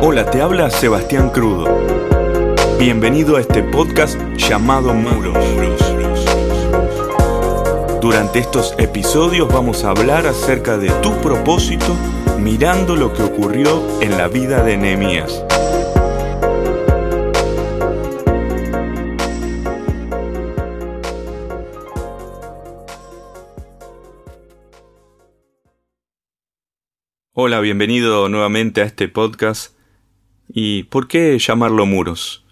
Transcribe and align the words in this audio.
Hola, 0.00 0.30
te 0.30 0.40
habla 0.40 0.70
Sebastián 0.70 1.30
Crudo. 1.30 1.66
Bienvenido 2.78 3.36
a 3.36 3.40
este 3.40 3.64
podcast 3.64 4.16
llamado 4.36 4.94
Muros. 4.94 5.36
Durante 8.00 8.38
estos 8.38 8.76
episodios 8.78 9.48
vamos 9.48 9.82
a 9.82 9.90
hablar 9.90 10.28
acerca 10.28 10.78
de 10.78 10.88
tu 11.02 11.20
propósito 11.20 11.96
mirando 12.38 12.94
lo 12.94 13.12
que 13.12 13.24
ocurrió 13.24 13.82
en 14.00 14.16
la 14.16 14.28
vida 14.28 14.62
de 14.62 14.76
Nehemías. 14.76 15.44
Hola, 27.32 27.58
bienvenido 27.58 28.28
nuevamente 28.28 28.80
a 28.82 28.84
este 28.84 29.08
podcast. 29.08 29.77
¿Y 30.48 30.84
por 30.84 31.08
qué 31.08 31.38
llamarlo 31.38 31.86
muros? 31.86 32.44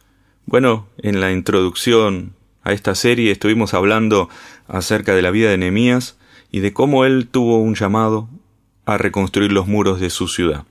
Bueno, 0.44 0.88
en 0.98 1.20
la 1.20 1.32
introducción 1.32 2.34
a 2.62 2.72
esta 2.72 2.94
serie 2.94 3.30
estuvimos 3.30 3.74
hablando 3.74 4.28
acerca 4.68 5.14
de 5.14 5.22
la 5.22 5.30
vida 5.30 5.50
de 5.50 5.58
Nehemías 5.58 6.18
y 6.50 6.60
de 6.60 6.72
cómo 6.72 7.04
él 7.04 7.28
tuvo 7.30 7.58
un 7.58 7.74
llamado 7.74 8.28
a 8.84 8.98
reconstruir 8.98 9.52
los 9.52 9.66
muros 9.66 10.00
de 10.00 10.10
su 10.10 10.28
ciudad. 10.28 10.64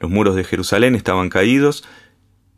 Los 0.00 0.10
muros 0.10 0.36
de 0.36 0.44
Jerusalén 0.44 0.94
estaban 0.94 1.28
caídos 1.28 1.84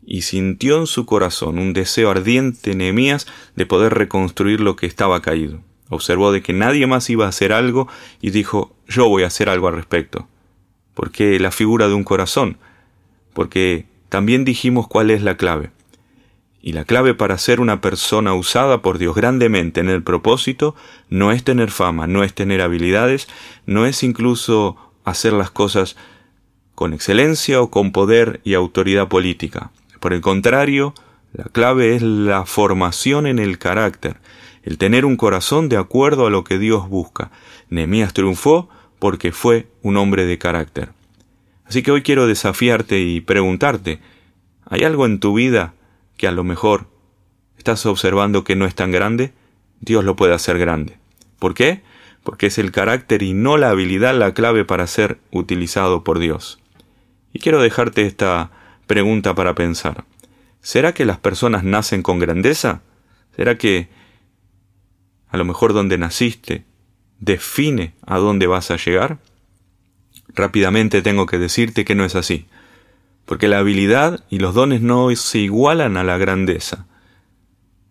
y 0.05 0.23
sintió 0.23 0.79
en 0.79 0.87
su 0.87 1.05
corazón 1.05 1.59
un 1.59 1.73
deseo 1.73 2.09
ardiente 2.09 2.75
Nehemías 2.75 3.27
de 3.55 3.65
poder 3.65 3.93
reconstruir 3.93 4.59
lo 4.59 4.75
que 4.75 4.87
estaba 4.87 5.21
caído. 5.21 5.61
Observó 5.89 6.31
de 6.31 6.41
que 6.41 6.53
nadie 6.53 6.87
más 6.87 7.09
iba 7.09 7.25
a 7.25 7.29
hacer 7.29 7.53
algo 7.53 7.87
y 8.21 8.31
dijo, 8.31 8.75
yo 8.87 9.07
voy 9.07 9.23
a 9.23 9.27
hacer 9.27 9.49
algo 9.49 9.67
al 9.67 9.75
respecto 9.75 10.27
porque 10.93 11.39
la 11.39 11.51
figura 11.51 11.87
de 11.87 11.93
un 11.93 12.03
corazón, 12.03 12.57
porque 13.33 13.85
también 14.11 14.43
dijimos 14.43 14.89
cuál 14.89 15.09
es 15.09 15.23
la 15.23 15.37
clave. 15.37 15.71
Y 16.61 16.73
la 16.73 16.83
clave 16.83 17.13
para 17.13 17.37
ser 17.37 17.61
una 17.61 17.79
persona 17.79 18.33
usada 18.33 18.81
por 18.81 18.97
Dios 18.97 19.15
grandemente 19.15 19.79
en 19.79 19.87
el 19.87 20.03
propósito 20.03 20.75
no 21.09 21.31
es 21.31 21.45
tener 21.45 21.71
fama, 21.71 22.07
no 22.07 22.25
es 22.25 22.33
tener 22.33 22.59
habilidades, 22.59 23.29
no 23.65 23.85
es 23.85 24.03
incluso 24.03 24.75
hacer 25.05 25.31
las 25.31 25.49
cosas 25.49 25.95
con 26.75 26.91
excelencia 26.91 27.61
o 27.61 27.71
con 27.71 27.93
poder 27.93 28.41
y 28.43 28.53
autoridad 28.53 29.07
política. 29.07 29.71
Por 30.01 30.11
el 30.11 30.19
contrario, 30.19 30.93
la 31.31 31.45
clave 31.45 31.95
es 31.95 32.01
la 32.01 32.45
formación 32.45 33.25
en 33.25 33.39
el 33.39 33.59
carácter, 33.59 34.17
el 34.63 34.77
tener 34.77 35.05
un 35.05 35.15
corazón 35.15 35.69
de 35.69 35.77
acuerdo 35.77 36.27
a 36.27 36.29
lo 36.29 36.43
que 36.43 36.59
Dios 36.59 36.89
busca. 36.89 37.31
Nehemías 37.69 38.11
triunfó 38.11 38.67
porque 38.99 39.31
fue 39.31 39.69
un 39.81 39.95
hombre 39.95 40.25
de 40.25 40.37
carácter. 40.37 40.89
Así 41.71 41.83
que 41.83 41.91
hoy 41.91 42.01
quiero 42.01 42.27
desafiarte 42.27 42.99
y 42.99 43.21
preguntarte, 43.21 44.01
¿hay 44.65 44.83
algo 44.83 45.05
en 45.05 45.21
tu 45.21 45.35
vida 45.35 45.73
que 46.17 46.27
a 46.27 46.33
lo 46.33 46.43
mejor 46.43 46.87
estás 47.57 47.85
observando 47.85 48.43
que 48.43 48.57
no 48.57 48.65
es 48.65 48.75
tan 48.75 48.91
grande? 48.91 49.31
Dios 49.79 50.03
lo 50.03 50.17
puede 50.17 50.33
hacer 50.33 50.57
grande. 50.57 50.97
¿Por 51.39 51.53
qué? 51.53 51.81
Porque 52.23 52.47
es 52.47 52.57
el 52.57 52.73
carácter 52.73 53.23
y 53.23 53.31
no 53.31 53.55
la 53.55 53.69
habilidad 53.69 54.13
la 54.13 54.33
clave 54.33 54.65
para 54.65 54.85
ser 54.85 55.19
utilizado 55.31 56.03
por 56.03 56.19
Dios. 56.19 56.59
Y 57.31 57.39
quiero 57.39 57.61
dejarte 57.61 58.05
esta 58.05 58.51
pregunta 58.85 59.33
para 59.33 59.55
pensar. 59.55 60.03
¿Será 60.59 60.93
que 60.93 61.05
las 61.05 61.19
personas 61.19 61.63
nacen 61.63 62.03
con 62.03 62.19
grandeza? 62.19 62.81
¿Será 63.33 63.57
que 63.57 63.87
a 65.29 65.37
lo 65.37 65.45
mejor 65.45 65.71
donde 65.71 65.97
naciste 65.97 66.65
define 67.21 67.93
a 68.05 68.17
dónde 68.17 68.47
vas 68.47 68.71
a 68.71 68.75
llegar? 68.75 69.19
Rápidamente 70.33 71.01
tengo 71.01 71.25
que 71.25 71.37
decirte 71.37 71.85
que 71.85 71.95
no 71.95 72.05
es 72.05 72.15
así, 72.15 72.45
porque 73.25 73.47
la 73.47 73.59
habilidad 73.59 74.23
y 74.29 74.39
los 74.39 74.53
dones 74.53 74.81
no 74.81 75.13
se 75.15 75.39
igualan 75.39 75.97
a 75.97 76.03
la 76.03 76.17
grandeza. 76.17 76.85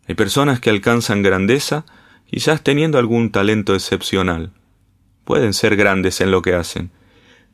Hay 0.09 0.15
personas 0.15 0.61
que 0.61 0.71
alcanzan 0.71 1.23
grandeza 1.23 1.85
quizás 2.27 2.63
teniendo 2.63 2.99
algún 2.99 3.31
talento 3.31 3.75
excepcional. 3.75 4.53
Pueden 5.25 5.53
ser 5.53 5.77
grandes 5.77 6.21
en 6.21 6.31
lo 6.31 6.43
que 6.43 6.55
hacen, 6.55 6.91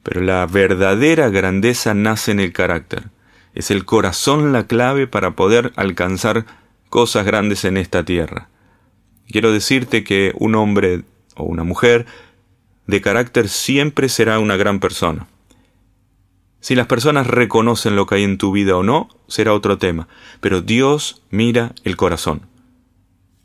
pero 0.02 0.20
la 0.20 0.46
verdadera 0.46 1.28
grandeza 1.30 1.94
nace 1.94 2.30
en 2.30 2.40
el 2.40 2.52
carácter. 2.52 3.10
Es 3.54 3.70
el 3.70 3.84
corazón 3.84 4.52
la 4.52 4.66
clave 4.66 5.06
para 5.06 5.32
poder 5.32 5.72
alcanzar 5.76 6.46
cosas 6.90 7.26
grandes 7.26 7.64
en 7.64 7.76
esta 7.76 8.04
tierra. 8.04 8.48
Quiero 9.28 9.50
decirte 9.50 10.04
que 10.04 10.32
un 10.38 10.54
hombre 10.54 11.02
o 11.34 11.44
una 11.44 11.64
mujer 11.64 12.06
de 12.86 13.00
carácter 13.00 13.48
siempre 13.48 14.08
será 14.08 14.38
una 14.38 14.56
gran 14.56 14.80
persona. 14.80 15.26
Si 16.60 16.74
las 16.74 16.86
personas 16.86 17.26
reconocen 17.26 17.96
lo 17.96 18.06
que 18.06 18.16
hay 18.16 18.24
en 18.24 18.38
tu 18.38 18.52
vida 18.52 18.76
o 18.76 18.82
no, 18.82 19.08
será 19.28 19.52
otro 19.52 19.78
tema, 19.78 20.08
pero 20.40 20.62
Dios 20.62 21.22
mira 21.30 21.74
el 21.84 21.96
corazón. 21.96 22.42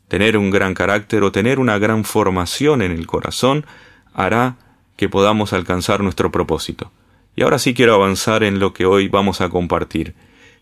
Tener 0.08 0.36
un 0.36 0.50
gran 0.50 0.74
carácter 0.74 1.22
o 1.22 1.32
tener 1.32 1.58
una 1.58 1.78
gran 1.78 2.04
formación 2.04 2.82
en 2.82 2.92
el 2.92 3.06
corazón 3.06 3.64
hará 4.12 4.56
que 4.96 5.08
podamos 5.08 5.52
alcanzar 5.52 6.02
nuestro 6.02 6.30
propósito. 6.30 6.90
Y 7.34 7.42
ahora 7.42 7.58
sí 7.58 7.74
quiero 7.74 7.94
avanzar 7.94 8.42
en 8.42 8.58
lo 8.58 8.74
que 8.74 8.84
hoy 8.84 9.08
vamos 9.08 9.40
a 9.40 9.48
compartir. 9.48 10.14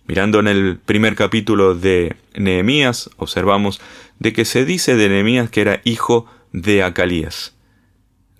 Mirando 0.07 0.39
en 0.41 0.49
el 0.49 0.79
primer 0.79 1.17
capítulo 1.17 1.75
de 1.75 2.17
Nehemías, 2.35 3.11
observamos 3.17 3.81
de 4.19 4.33
que 4.33 4.45
se 4.45 4.65
dice 4.65 4.97
de 4.97 5.09
Nehemías 5.09 5.51
que 5.51 5.63
era 5.63 5.81
hijo 5.85 6.27
de 6.53 6.83
Acalías. 6.83 7.55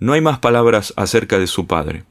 No 0.01 0.13
hay 0.13 0.21
más 0.21 0.39
palabras 0.39 0.95
acerca 0.97 1.37
de 1.37 1.45
su 1.45 1.67
padre. 1.67 2.05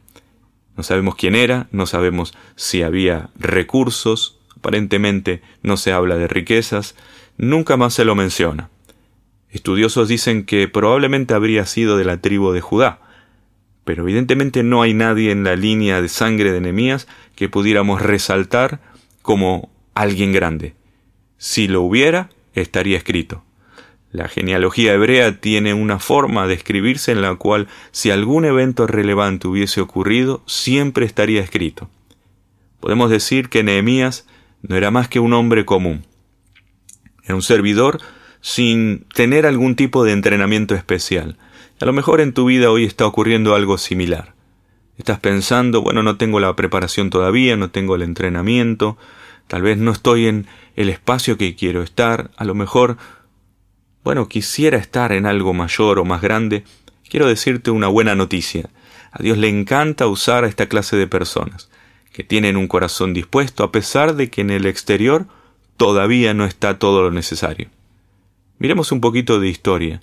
No 0.76 0.84
sabemos 0.84 1.16
quién 1.16 1.34
era, 1.34 1.66
no 1.72 1.86
sabemos 1.86 2.34
si 2.54 2.84
había 2.84 3.30
recursos, 3.36 4.38
aparentemente 4.56 5.42
no 5.64 5.76
se 5.76 5.90
habla 5.92 6.16
de 6.16 6.28
riquezas, 6.28 6.94
nunca 7.36 7.76
más 7.76 7.92
se 7.92 8.04
lo 8.04 8.14
menciona. 8.14 8.70
Estudiosos 9.50 10.06
dicen 10.06 10.44
que 10.44 10.68
probablemente 10.68 11.34
habría 11.34 11.66
sido 11.66 11.96
de 11.96 12.04
la 12.04 12.20
tribu 12.20 12.52
de 12.52 12.60
Judá, 12.60 13.00
pero 13.84 14.04
evidentemente 14.04 14.62
no 14.62 14.82
hay 14.82 14.94
nadie 14.94 15.32
en 15.32 15.42
la 15.42 15.56
línea 15.56 16.00
de 16.00 16.08
sangre 16.08 16.52
de 16.52 16.60
Nehemías 16.60 17.08
que 17.34 17.48
pudiéramos 17.48 18.00
resaltar 18.00 18.80
como 19.20 19.68
alguien 19.94 20.32
grande. 20.32 20.76
Si 21.38 21.66
lo 21.66 21.82
hubiera, 21.82 22.30
estaría 22.54 22.96
escrito. 22.96 23.42
La 24.12 24.28
genealogía 24.28 24.94
hebrea 24.94 25.40
tiene 25.40 25.72
una 25.72 26.00
forma 26.00 26.48
de 26.48 26.54
escribirse 26.54 27.12
en 27.12 27.22
la 27.22 27.36
cual 27.36 27.68
si 27.92 28.10
algún 28.10 28.44
evento 28.44 28.86
relevante 28.86 29.46
hubiese 29.46 29.80
ocurrido, 29.80 30.42
siempre 30.46 31.06
estaría 31.06 31.40
escrito. 31.40 31.88
Podemos 32.80 33.10
decir 33.10 33.48
que 33.48 33.62
Nehemías 33.62 34.26
no 34.62 34.76
era 34.76 34.90
más 34.90 35.08
que 35.08 35.20
un 35.20 35.32
hombre 35.32 35.64
común. 35.64 36.04
Era 37.24 37.36
un 37.36 37.42
servidor 37.42 38.00
sin 38.40 39.06
tener 39.14 39.46
algún 39.46 39.76
tipo 39.76 40.02
de 40.04 40.12
entrenamiento 40.12 40.74
especial. 40.74 41.36
A 41.80 41.84
lo 41.84 41.92
mejor 41.92 42.20
en 42.20 42.32
tu 42.32 42.46
vida 42.46 42.70
hoy 42.70 42.84
está 42.84 43.06
ocurriendo 43.06 43.54
algo 43.54 43.78
similar. 43.78 44.34
Estás 44.98 45.20
pensando, 45.20 45.82
bueno, 45.82 46.02
no 46.02 46.16
tengo 46.16 46.40
la 46.40 46.54
preparación 46.56 47.10
todavía, 47.10 47.56
no 47.56 47.70
tengo 47.70 47.94
el 47.94 48.02
entrenamiento, 48.02 48.98
tal 49.46 49.62
vez 49.62 49.78
no 49.78 49.92
estoy 49.92 50.26
en 50.26 50.46
el 50.76 50.90
espacio 50.90 51.38
que 51.38 51.54
quiero 51.54 51.82
estar, 51.82 52.30
a 52.36 52.44
lo 52.44 52.54
mejor 52.54 52.98
bueno, 54.02 54.28
quisiera 54.28 54.78
estar 54.78 55.12
en 55.12 55.26
algo 55.26 55.52
mayor 55.52 55.98
o 55.98 56.04
más 56.04 56.22
grande, 56.22 56.64
quiero 57.08 57.26
decirte 57.26 57.70
una 57.70 57.88
buena 57.88 58.14
noticia. 58.14 58.70
A 59.12 59.22
Dios 59.22 59.38
le 59.38 59.48
encanta 59.48 60.06
usar 60.06 60.44
a 60.44 60.48
esta 60.48 60.68
clase 60.68 60.96
de 60.96 61.06
personas, 61.06 61.68
que 62.12 62.24
tienen 62.24 62.56
un 62.56 62.68
corazón 62.68 63.12
dispuesto 63.12 63.64
a 63.64 63.72
pesar 63.72 64.14
de 64.14 64.30
que 64.30 64.40
en 64.40 64.50
el 64.50 64.66
exterior 64.66 65.26
todavía 65.76 66.34
no 66.34 66.44
está 66.44 66.78
todo 66.78 67.02
lo 67.02 67.10
necesario. 67.10 67.68
Miremos 68.58 68.92
un 68.92 69.00
poquito 69.00 69.40
de 69.40 69.48
historia. 69.48 70.02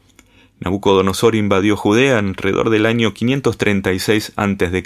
Nabucodonosor 0.60 1.36
invadió 1.36 1.78
Judea 1.78 2.18
alrededor 2.18 2.70
del 2.70 2.86
año 2.88 3.14
536 3.14 4.34
a.C., 4.36 4.84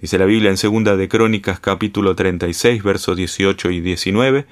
dice 0.00 0.18
la 0.18 0.24
Biblia 0.24 0.50
en 0.50 0.56
segunda 0.56 0.96
de 0.96 1.08
Crónicas 1.08 1.60
capítulo 1.60 2.16
36 2.16 2.82
versos 2.82 3.16
18 3.16 3.70
y 3.70 3.80
19, 3.80 4.46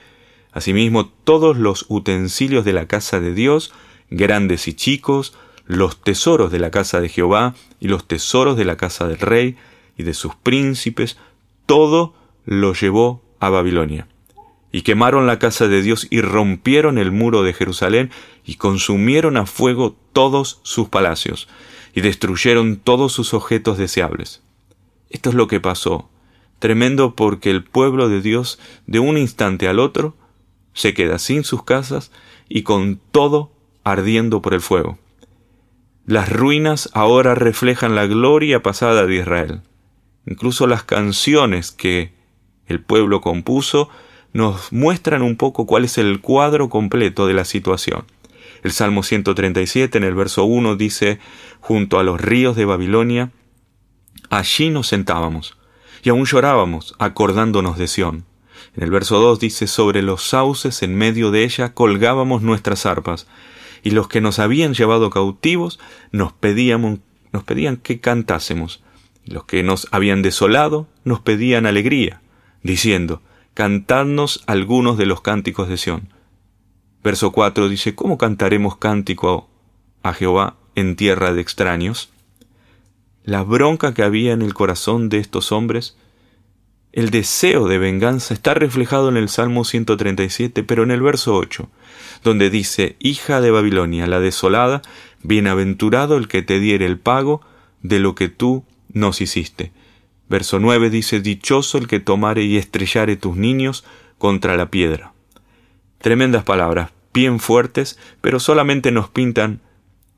Asimismo, 0.53 1.07
todos 1.25 1.57
los 1.57 1.87
utensilios 1.89 2.65
de 2.65 2.73
la 2.73 2.87
casa 2.87 3.21
de 3.21 3.35
Dios, 3.35 3.73
grandes 4.11 4.69
y 4.69 4.75
chicos, 4.75 5.35
los 5.67 6.03
tesoros 6.03 6.51
de 6.51 6.59
la 6.59 6.71
casa 6.71 7.01
de 7.01 7.09
Jehová 7.09 7.55
y 7.79 7.89
los 7.89 8.09
tesoros 8.09 8.57
de 8.57 8.65
la 8.65 8.77
casa 8.77 9.07
del 9.07 9.19
rey 9.19 9.57
y 9.97 10.03
de 10.03 10.15
sus 10.15 10.35
príncipes, 10.35 11.19
todo 11.67 12.15
lo 12.47 12.73
llevó 12.73 13.23
a 13.41 13.51
Babilonia. 13.51 14.09
Y 14.73 14.83
quemaron 14.83 15.27
la 15.27 15.39
casa 15.39 15.69
de 15.69 15.83
Dios 15.83 16.07
y 16.11 16.21
rompieron 16.21 16.99
el 16.99 17.13
muro 17.13 17.43
de 17.43 17.53
Jerusalén 17.53 18.11
y 18.45 18.57
consumieron 18.57 19.37
a 19.37 19.47
fuego 19.47 19.97
todos 20.13 20.61
sus 20.63 20.89
palacios 20.89 21.49
y 21.95 22.01
destruyeron 22.01 22.77
todos 22.77 23.13
sus 23.13 23.35
objetos 23.35 23.79
deseables. 23.79 24.43
Esto 25.11 25.31
es 25.31 25.35
lo 25.35 25.49
que 25.49 25.61
pasó. 25.61 26.09
Tremendo 26.59 27.15
porque 27.15 27.51
el 27.51 27.65
pueblo 27.65 28.09
de 28.09 28.21
Dios 28.21 28.59
de 28.87 28.99
un 28.99 29.17
instante 29.17 29.69
al 29.69 29.79
otro 29.79 30.15
se 30.79 30.95
queda 30.95 31.19
sin 31.19 31.43
sus 31.43 31.65
casas 31.65 32.13
y 32.49 32.63
con 32.63 33.01
todo 33.11 33.51
ardiendo 33.83 34.41
por 34.43 34.55
el 34.55 34.61
fuego. 34.61 34.97
Las 36.07 36.31
ruinas 36.31 36.89
ahora 36.95 37.35
reflejan 37.35 37.97
la 37.97 38.07
gloria 38.07 38.63
pasada 38.63 39.05
de 39.05 39.17
Israel. 39.17 39.63
Incluso 40.25 40.69
las 40.69 40.85
canciones 40.85 41.73
que 41.73 42.13
el 42.69 42.81
pueblo 42.81 43.21
compuso, 43.21 43.89
nos 44.33 44.73
muestran 44.73 45.23
un 45.23 45.37
poco 45.37 45.67
cuál 45.67 45.85
es 45.85 45.99
el 45.99 46.21
cuadro 46.21 46.69
completo 46.69 47.27
de 47.27 47.35
la 47.35 47.45
situación. 47.45 48.05
El 48.63 48.71
Salmo 48.71 49.03
137 49.03 49.99
en 49.99 50.05
el 50.05 50.15
verso 50.15 50.45
1 50.45 50.77
dice, 50.77 51.19
junto 51.61 51.99
a 51.99 52.05
los 52.05 52.21
ríos 52.21 52.55
de 52.55 52.67
Babilonia, 52.67 53.33
allí 54.31 54.71
nos 54.71 54.87
sentábamos, 54.87 55.59
y 56.05 56.11
aún 56.11 56.25
llorábamos, 56.25 56.95
acordándonos 56.99 57.79
de 57.79 57.89
Sión. 57.89 58.25
En 58.77 58.83
el 58.83 58.91
verso 58.91 59.21
2 59.21 59.41
dice, 59.41 59.67
sobre 59.67 60.03
los 60.03 60.29
sauces 60.29 60.83
en 60.83 60.95
medio 60.95 61.31
de 61.31 61.45
ella 61.45 61.75
colgábamos 61.75 62.43
nuestras 62.43 62.87
arpas, 62.87 63.27
y 63.83 63.91
los 63.91 64.09
que 64.09 64.21
nos 64.21 64.39
habían 64.39 64.75
llevado 64.75 65.11
cautivos 65.11 65.79
nos, 66.11 66.33
pedíamos, 66.33 67.01
nos 67.33 67.45
pedían 67.45 67.77
que 67.77 68.01
cantásemos, 68.01 68.83
y 69.25 69.33
los 69.33 69.45
que 69.45 69.63
nos 69.63 69.89
habían 69.91 70.23
desolado 70.23 70.89
nos 71.05 71.21
pedían 71.21 71.67
alegría, 71.67 72.21
diciendo, 72.63 73.23
cantadnos 73.55 74.43
algunos 74.47 74.99
de 74.99 75.07
los 75.07 75.21
cánticos 75.21 75.69
de 75.69 75.77
Sión. 75.77 76.13
Verso 77.03 77.33
4 77.33 77.69
dice, 77.69 77.95
¿cómo 77.95 78.19
cantaremos 78.19 78.77
cántico 78.77 79.49
a 80.03 80.13
Jehová 80.13 80.57
en 80.75 80.97
tierra 80.97 81.33
de 81.33 81.41
extraños? 81.41 82.11
La 83.25 83.43
bronca 83.43 83.95
que 83.95 84.03
había 84.03 84.33
en 84.33 84.43
el 84.43 84.55
corazón 84.55 85.09
de 85.09 85.19
estos 85.19 85.53
hombres, 85.53 85.97
el 86.93 87.11
deseo 87.11 87.69
de 87.69 87.79
venganza 87.79 88.35
está 88.35 88.55
reflejado 88.55 89.09
en 89.09 89.17
el 89.17 89.29
Salmo 89.29 89.65
137, 89.65 90.63
pero 90.63 90.83
en 90.83 90.91
el 90.91 91.03
verso 91.03 91.35
8, 91.37 91.69
donde 92.25 92.51
dice, 92.51 92.97
Hija 92.99 93.41
de 93.41 93.51
Babilonia, 93.51 94.07
la 94.07 94.21
desolada, 94.21 94.83
bienaventurado 95.23 96.17
el 96.17 96.29
que 96.29 96.43
te 96.43 96.61
diere 96.61 96.87
el 96.87 96.99
pago 96.99 97.43
de 97.83 97.99
lo 97.99 98.15
que 98.15 98.29
tú 98.29 98.65
nos 98.93 99.21
hiciste. 99.21 99.73
Verso 100.29 100.59
9 100.59 100.91
dice, 100.91 101.21
Dichoso 101.21 101.79
el 101.79 101.87
que 101.89 102.01
tomare 102.01 102.43
y 102.43 102.57
estrellare 102.57 103.17
tus 103.17 103.37
niños 103.37 103.85
contra 104.19 104.57
la 104.57 104.71
piedra. 104.71 105.13
Tremendas 105.99 106.45
palabras, 106.45 106.91
bien 107.13 107.41
fuertes, 107.41 107.99
pero 108.21 108.41
solamente 108.41 108.93
nos 108.93 109.09
pintan 109.09 109.61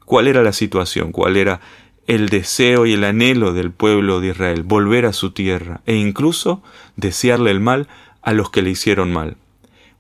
cuál 0.05 0.27
era 0.29 0.43
la 0.43 0.53
situación, 0.53 1.13
cuál 1.13 1.37
era 1.37 1.61
el 2.07 2.29
deseo 2.29 2.87
y 2.87 2.95
el 2.95 3.05
anhelo 3.05 3.53
del 3.53 3.71
pueblo 3.71 4.21
de 4.21 4.29
Israel, 4.29 4.63
volver 4.63 5.07
a 5.07 5.13
su 5.13 5.31
tierra 5.31 5.81
e 5.87 5.95
incluso 5.95 6.63
desearle 6.97 7.51
el 7.51 7.61
mal 7.61 7.89
a 8.23 8.33
los 8.33 8.51
que 8.51 8.63
le 8.63 8.71
hicieron 8.71 9.13
mal. 9.13 9.37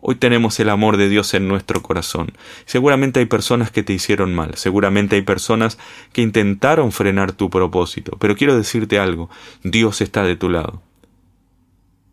Hoy 0.02 0.14
tenemos 0.14 0.58
el 0.60 0.70
amor 0.70 0.96
de 0.96 1.10
Dios 1.10 1.34
en 1.34 1.46
nuestro 1.46 1.82
corazón. 1.82 2.32
Seguramente 2.64 3.20
hay 3.20 3.26
personas 3.26 3.70
que 3.70 3.82
te 3.82 3.92
hicieron 3.92 4.34
mal, 4.34 4.54
seguramente 4.54 5.16
hay 5.16 5.22
personas 5.22 5.78
que 6.12 6.22
intentaron 6.22 6.90
frenar 6.90 7.32
tu 7.32 7.50
propósito, 7.50 8.16
pero 8.18 8.34
quiero 8.34 8.56
decirte 8.56 8.98
algo, 8.98 9.28
Dios 9.62 10.00
está 10.00 10.24
de 10.24 10.36
tu 10.36 10.48
lado. 10.48 10.82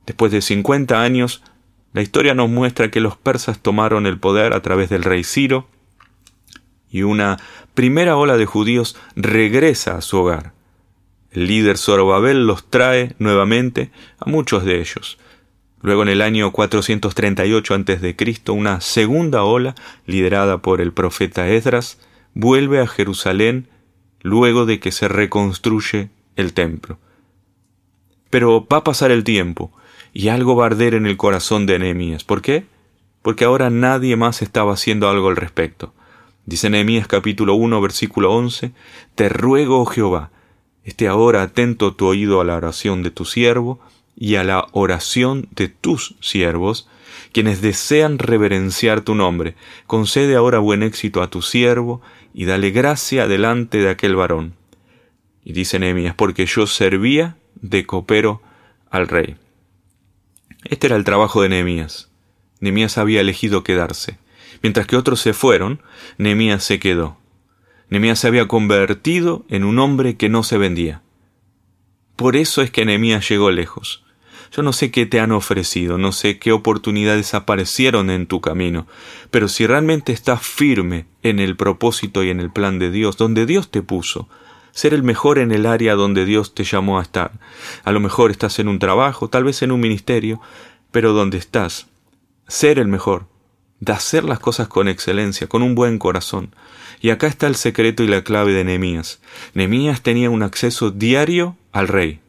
Después 0.05 0.31
de 0.31 0.41
50 0.41 1.01
años, 1.01 1.43
la 1.93 2.01
historia 2.01 2.33
nos 2.33 2.49
muestra 2.49 2.91
que 2.91 2.99
los 2.99 3.17
persas 3.17 3.59
tomaron 3.59 4.05
el 4.05 4.19
poder 4.19 4.53
a 4.53 4.61
través 4.61 4.89
del 4.89 5.03
rey 5.03 5.23
Ciro 5.23 5.67
y 6.97 7.03
una 7.03 7.37
primera 7.75 8.17
ola 8.17 8.37
de 8.37 8.47
judíos 8.47 8.97
regresa 9.15 9.97
a 9.97 10.01
su 10.01 10.17
hogar. 10.17 10.53
El 11.31 11.45
líder 11.45 11.77
Zorobabel 11.77 12.47
los 12.47 12.69
trae 12.69 13.15
nuevamente 13.19 13.91
a 14.17 14.27
muchos 14.27 14.65
de 14.65 14.79
ellos. 14.79 15.19
Luego 15.81 16.01
en 16.01 16.09
el 16.09 16.23
año 16.23 16.51
438 16.51 17.75
a.C., 17.75 18.15
una 18.51 18.81
segunda 18.81 19.43
ola, 19.43 19.75
liderada 20.07 20.57
por 20.57 20.81
el 20.81 20.91
profeta 20.91 21.47
Esdras, 21.49 21.99
vuelve 22.33 22.81
a 22.81 22.87
Jerusalén 22.87 23.67
luego 24.23 24.65
de 24.65 24.79
que 24.79 24.91
se 24.91 25.07
reconstruye 25.07 26.09
el 26.35 26.53
templo. 26.53 26.97
Pero 28.31 28.65
va 28.65 28.77
a 28.77 28.83
pasar 28.83 29.11
el 29.11 29.23
tiempo 29.23 29.71
y 30.13 30.29
algo 30.29 30.55
va 30.55 30.63
a 30.63 30.67
arder 30.67 30.95
en 30.95 31.05
el 31.05 31.15
corazón 31.15 31.67
de 31.67 31.77
Nehemías. 31.77 32.23
¿Por 32.23 32.41
qué? 32.41 32.65
Porque 33.21 33.45
ahora 33.45 33.69
nadie 33.69 34.15
más 34.15 34.41
estaba 34.41 34.73
haciendo 34.73 35.07
algo 35.09 35.29
al 35.29 35.35
respecto. 35.35 35.93
Dice 36.47 36.69
Nehemías 36.69 37.07
capítulo 37.07 37.55
1 37.55 37.81
versículo 37.81 38.31
11, 38.31 38.71
Te 39.15 39.27
ruego, 39.27 39.81
oh 39.81 39.85
Jehová, 39.85 40.31
esté 40.85 41.09
ahora 41.09 41.41
atento 41.41 41.93
tu 41.93 42.07
oído 42.07 42.39
a 42.39 42.45
la 42.45 42.55
oración 42.55 43.03
de 43.03 43.11
tu 43.11 43.25
siervo, 43.25 43.81
y 44.15 44.35
a 44.35 44.45
la 44.45 44.65
oración 44.71 45.49
de 45.51 45.67
tus 45.67 46.15
siervos, 46.21 46.87
quienes 47.33 47.61
desean 47.61 48.17
reverenciar 48.17 49.01
tu 49.01 49.13
nombre. 49.13 49.55
Concede 49.87 50.37
ahora 50.37 50.59
buen 50.59 50.83
éxito 50.83 51.21
a 51.21 51.29
tu 51.29 51.41
siervo 51.41 52.01
y 52.33 52.45
dale 52.45 52.71
gracia 52.71 53.27
delante 53.27 53.79
de 53.79 53.89
aquel 53.89 54.15
varón. 54.15 54.53
Y 55.43 55.51
dice 55.51 55.79
Nehemías, 55.79 56.15
porque 56.15 56.45
yo 56.45 56.65
servía 56.65 57.35
de 57.55 57.85
copero 57.85 58.41
al 58.89 59.09
rey. 59.09 59.35
Este 60.63 60.87
era 60.87 60.95
el 60.95 61.03
trabajo 61.03 61.41
de 61.41 61.49
Nehemías. 61.49 62.09
Nehemías 62.61 62.97
había 62.97 63.19
elegido 63.19 63.63
quedarse. 63.65 64.17
Mientras 64.61 64.87
que 64.87 64.95
otros 64.95 65.19
se 65.21 65.33
fueron, 65.33 65.81
Nehemías 66.17 66.63
se 66.63 66.79
quedó. 66.79 67.17
Nehemías 67.89 68.19
se 68.19 68.27
había 68.27 68.47
convertido 68.47 69.45
en 69.49 69.63
un 69.63 69.79
hombre 69.79 70.17
que 70.17 70.29
no 70.29 70.43
se 70.43 70.57
vendía. 70.57 71.01
Por 72.15 72.35
eso 72.35 72.61
es 72.61 72.71
que 72.71 72.85
Nehemías 72.85 73.27
llegó 73.29 73.51
lejos. 73.51 74.03
Yo 74.51 74.63
no 74.63 74.73
sé 74.73 74.91
qué 74.91 75.05
te 75.05 75.19
han 75.19 75.31
ofrecido, 75.31 75.97
no 75.97 76.11
sé 76.11 76.39
qué 76.39 76.51
oportunidades 76.51 77.33
aparecieron 77.33 78.09
en 78.09 78.27
tu 78.27 78.41
camino, 78.41 78.87
pero 79.29 79.47
si 79.47 79.67
realmente 79.67 80.13
estás 80.13 80.41
firme 80.41 81.05
en 81.21 81.39
el 81.39 81.55
propósito 81.55 82.23
y 82.23 82.29
en 82.29 82.39
el 82.39 82.51
plan 82.51 82.79
de 82.79 82.89
Dios, 82.89 83.17
donde 83.17 83.45
Dios 83.45 83.69
te 83.69 83.81
puso, 83.81 84.29
ser 84.71 84.93
el 84.93 85.03
mejor 85.03 85.37
en 85.39 85.51
el 85.51 85.65
área 85.65 85.95
donde 85.95 86.25
Dios 86.25 86.53
te 86.53 86.63
llamó 86.63 86.99
a 86.99 87.01
estar. 87.01 87.31
A 87.83 87.91
lo 87.91 87.99
mejor 87.99 88.31
estás 88.31 88.59
en 88.59 88.67
un 88.67 88.79
trabajo, 88.79 89.27
tal 89.29 89.43
vez 89.43 89.61
en 89.61 89.71
un 89.71 89.79
ministerio, 89.79 90.39
pero 90.91 91.13
donde 91.13 91.37
estás, 91.37 91.87
ser 92.47 92.79
el 92.79 92.87
mejor, 92.87 93.27
de 93.79 93.93
hacer 93.93 94.23
las 94.23 94.39
cosas 94.39 94.67
con 94.67 94.87
excelencia, 94.87 95.47
con 95.47 95.61
un 95.63 95.75
buen 95.75 95.99
corazón. 95.99 96.55
Y 96.99 97.11
acá 97.11 97.27
está 97.27 97.47
el 97.47 97.55
secreto 97.55 98.03
y 98.03 98.07
la 98.07 98.23
clave 98.23 98.53
de 98.53 98.63
Nehemías. 98.63 99.21
Nehemías 99.53 100.01
tenía 100.01 100.29
un 100.29 100.43
acceso 100.43 100.91
diario 100.91 101.55
al 101.71 101.87
rey, 101.87 102.19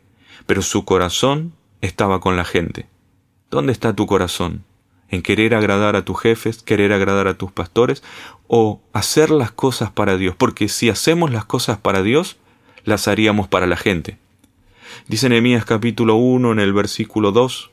pero 0.46 0.62
su 0.62 0.84
corazón 0.84 1.54
estaba 1.80 2.20
con 2.20 2.36
la 2.36 2.44
gente. 2.44 2.86
¿Dónde 3.50 3.72
está 3.72 3.94
tu 3.94 4.06
corazón? 4.06 4.64
¿En 5.08 5.22
querer 5.22 5.54
agradar 5.54 5.96
a 5.96 6.04
tus 6.04 6.20
jefes, 6.20 6.62
querer 6.62 6.92
agradar 6.92 7.28
a 7.28 7.38
tus 7.38 7.50
pastores 7.50 8.02
o 8.46 8.82
hacer 8.92 9.30
las 9.30 9.50
cosas 9.50 9.90
para 9.90 10.18
Dios? 10.18 10.34
Porque 10.36 10.68
si 10.68 10.90
hacemos 10.90 11.32
las 11.32 11.46
cosas 11.46 11.78
para 11.78 12.02
Dios, 12.02 12.36
las 12.84 13.08
haríamos 13.08 13.48
para 13.48 13.66
la 13.66 13.76
gente. 13.76 14.18
Dice 15.06 15.30
Nehemías 15.30 15.64
capítulo 15.64 16.16
1 16.16 16.52
en 16.52 16.60
el 16.60 16.74
versículo 16.74 17.32
2 17.32 17.70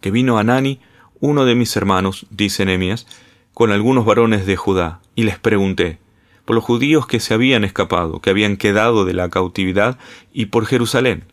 que 0.00 0.10
vino 0.10 0.38
Anani, 0.38 0.80
uno 1.20 1.44
de 1.44 1.54
mis 1.54 1.76
hermanos, 1.76 2.26
dice 2.30 2.64
Nehemías, 2.64 3.06
con 3.54 3.72
algunos 3.72 4.04
varones 4.04 4.46
de 4.46 4.56
Judá, 4.56 5.00
y 5.14 5.24
les 5.24 5.38
pregunté, 5.38 5.98
por 6.44 6.54
los 6.54 6.64
judíos 6.64 7.06
que 7.06 7.20
se 7.20 7.34
habían 7.34 7.64
escapado, 7.64 8.20
que 8.20 8.30
habían 8.30 8.56
quedado 8.56 9.04
de 9.04 9.12
la 9.12 9.28
cautividad, 9.28 9.98
y 10.32 10.46
por 10.46 10.66
Jerusalén, 10.66 11.24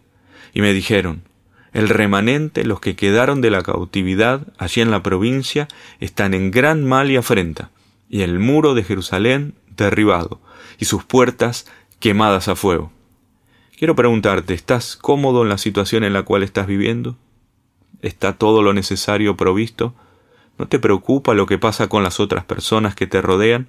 y 0.53 0.61
me 0.61 0.73
dijeron, 0.73 1.23
el 1.71 1.89
remanente, 1.89 2.63
los 2.63 2.79
que 2.79 2.95
quedaron 2.95 3.41
de 3.41 3.51
la 3.51 3.61
cautividad 3.61 4.47
allí 4.57 4.81
en 4.81 4.91
la 4.91 5.03
provincia, 5.03 5.67
están 5.99 6.33
en 6.33 6.49
gran 6.49 6.83
mal 6.83 7.11
y 7.11 7.17
afrenta, 7.17 7.69
y 8.09 8.21
el 8.21 8.39
muro 8.39 8.73
de 8.73 8.83
Jerusalén 8.83 9.55
derribado, 9.75 10.39
y 10.79 10.85
sus 10.85 11.03
puertas 11.03 11.67
quemadas 11.99 12.47
a 12.47 12.55
fuego. 12.55 12.91
Quiero 13.77 13.95
preguntarte, 13.95 14.53
¿estás 14.53 14.95
cómodo 14.95 15.43
en 15.43 15.49
la 15.49 15.57
situación 15.57 16.03
en 16.05 16.13
la 16.13 16.23
cual 16.23 16.43
estás 16.43 16.65
viviendo? 16.65 17.17
¿Está 18.01 18.33
todo 18.33 18.61
lo 18.61 18.73
necesario 18.73 19.35
provisto? 19.37 19.93
¿No 20.57 20.67
te 20.67 20.79
preocupa 20.79 21.33
lo 21.33 21.45
que 21.45 21.57
pasa 21.57 21.87
con 21.87 22.03
las 22.03 22.19
otras 22.19 22.45
personas 22.45 22.95
que 22.95 23.07
te 23.07 23.21
rodean? 23.21 23.67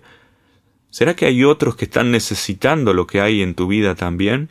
¿Será 0.91 1.15
que 1.15 1.27
hay 1.27 1.45
otros 1.45 1.77
que 1.77 1.85
están 1.87 2.11
necesitando 2.11 2.95
lo 2.95 3.07
que 3.07 3.21
hay 3.21 3.43
en 3.43 3.55
tu 3.55 3.67
vida 3.67 3.95
también? 3.95 4.49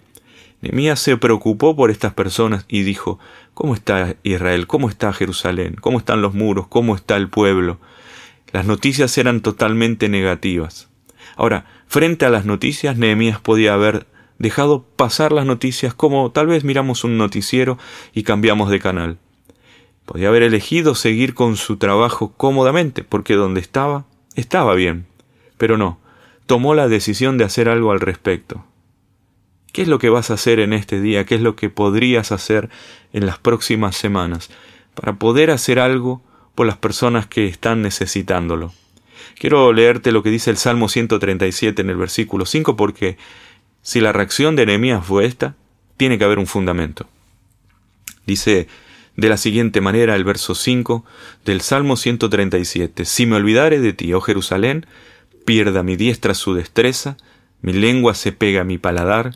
Nehemías 0.62 1.00
se 1.00 1.18
preocupó 1.18 1.76
por 1.76 1.92
estas 1.92 2.14
personas 2.14 2.66
y 2.68 2.84
dijo, 2.84 3.20
¿cómo 3.54 3.74
está 3.74 4.16
Israel? 4.24 4.68
¿Cómo 4.68 4.90
está 4.90 5.14
Jerusalén? 5.14 5.76
¿Cómo 5.80 6.00
están 6.00 6.22
los 6.22 6.34
muros? 6.34 6.68
¿Cómo 6.68 6.96
está 6.96 7.18
el 7.18 7.30
pueblo? 7.30 7.80
Las 8.52 8.66
noticias 8.66 9.18
eran 9.18 9.42
totalmente 9.42 10.10
negativas. 10.10 10.90
Ahora, 11.36 11.66
frente 11.88 12.26
a 12.26 12.30
las 12.30 12.46
noticias, 12.46 12.98
Nehemías 12.98 13.40
podía 13.40 13.74
haber 13.74 14.08
dejado 14.38 14.84
pasar 14.96 15.32
las 15.32 15.46
noticias 15.46 15.94
como 15.94 16.32
tal 16.32 16.48
vez 16.48 16.64
miramos 16.64 17.04
un 17.04 17.18
noticiero 17.18 17.78
y 18.14 18.24
cambiamos 18.24 18.70
de 18.70 18.80
canal. 18.80 19.18
Podía 20.06 20.28
haber 20.28 20.44
elegido 20.44 20.96
seguir 20.96 21.34
con 21.34 21.58
su 21.58 21.78
trabajo 21.78 22.34
cómodamente, 22.38 23.04
porque 23.04 23.34
donde 23.36 23.60
estaba, 23.60 24.06
estaba 24.36 24.76
bien. 24.76 25.08
Pero 25.58 25.78
no, 25.78 26.00
tomó 26.46 26.76
la 26.76 26.88
decisión 26.88 27.38
de 27.38 27.44
hacer 27.44 27.70
algo 27.70 27.92
al 27.92 28.00
respecto. 28.00 28.64
¿Qué 29.72 29.82
es 29.82 29.88
lo 29.88 30.00
que 30.00 30.10
vas 30.10 30.32
a 30.32 30.36
hacer 30.36 30.60
en 30.60 30.74
este 30.74 31.02
día? 31.02 31.26
¿Qué 31.26 31.36
es 31.36 31.42
lo 31.42 31.56
que 31.56 31.70
podrías 31.70 32.32
hacer 32.32 32.70
en 33.14 33.26
las 33.26 33.40
próximas 33.40 33.98
semanas 33.98 34.50
para 34.94 35.16
poder 35.16 35.52
hacer 35.52 35.80
algo 35.80 36.22
por 36.54 36.66
las 36.66 36.78
personas 36.78 37.28
que 37.28 37.48
están 37.48 37.82
necesitándolo? 37.82 38.74
Quiero 39.38 39.74
leerte 39.74 40.14
lo 40.14 40.24
que 40.24 40.30
dice 40.30 40.50
el 40.50 40.58
Salmo 40.58 40.88
137 40.88 41.82
en 41.82 41.90
el 41.90 41.98
versículo 41.98 42.46
5 42.46 42.78
porque 42.78 43.18
si 43.82 44.00
la 44.00 44.14
reacción 44.14 44.56
de 44.56 44.66
Nehemías 44.66 45.06
fue 45.06 45.26
esta, 45.26 45.56
tiene 45.98 46.18
que 46.18 46.24
haber 46.24 46.40
un 46.40 46.48
fundamento. 46.48 47.08
Dice, 48.26 48.68
de 49.16 49.30
la 49.30 49.38
siguiente 49.38 49.82
manera 49.82 50.16
el 50.16 50.24
verso 50.24 50.56
5 50.56 51.06
del 51.46 51.62
Salmo 51.62 51.96
137. 51.96 53.06
Si 53.06 53.26
me 53.26 53.36
olvidare 53.36 53.80
de 53.80 53.94
ti, 53.94 54.14
oh 54.14 54.22
Jerusalén, 54.22 54.86
pierda 55.46 55.84
mi 55.84 55.96
diestra 55.96 56.34
su 56.34 56.54
destreza, 56.54 57.18
mi 57.62 57.74
lengua 57.74 58.14
se 58.14 58.32
pega 58.32 58.62
a 58.62 58.66
mi 58.66 58.78
paladar, 58.78 59.32